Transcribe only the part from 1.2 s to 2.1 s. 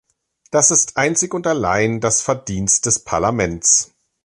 und allein